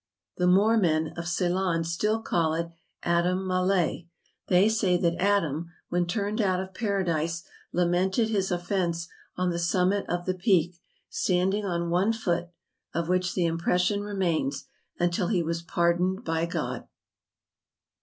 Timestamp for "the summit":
9.51-10.07